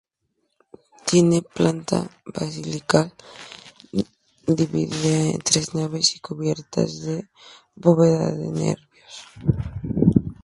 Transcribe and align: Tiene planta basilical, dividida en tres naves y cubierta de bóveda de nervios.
Tiene 1.09 1.43
planta 1.43 2.09
basilical, 2.33 3.13
dividida 4.47 5.29
en 5.33 5.37
tres 5.41 5.75
naves 5.75 6.15
y 6.15 6.19
cubierta 6.19 6.81
de 6.85 7.29
bóveda 7.75 8.31
de 8.31 8.47
nervios. 8.47 9.27